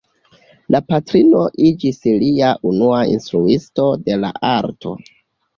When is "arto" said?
4.57-4.97